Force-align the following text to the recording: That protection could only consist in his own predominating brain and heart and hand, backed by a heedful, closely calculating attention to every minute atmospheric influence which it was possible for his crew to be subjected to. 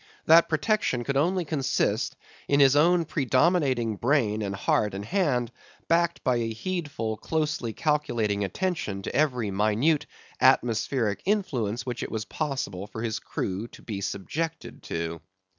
That 0.25 0.49
protection 0.49 1.03
could 1.03 1.15
only 1.15 1.45
consist 1.45 2.15
in 2.47 2.59
his 2.59 2.75
own 2.75 3.05
predominating 3.05 3.97
brain 3.97 4.41
and 4.41 4.55
heart 4.55 4.95
and 4.95 5.05
hand, 5.05 5.51
backed 5.87 6.23
by 6.23 6.37
a 6.37 6.51
heedful, 6.53 7.17
closely 7.17 7.71
calculating 7.71 8.43
attention 8.43 9.03
to 9.03 9.15
every 9.15 9.51
minute 9.51 10.07
atmospheric 10.39 11.21
influence 11.25 11.85
which 11.85 12.01
it 12.01 12.11
was 12.11 12.25
possible 12.25 12.87
for 12.87 13.03
his 13.03 13.19
crew 13.19 13.67
to 13.67 13.83
be 13.83 14.01
subjected 14.01 14.81
to. 14.85 15.21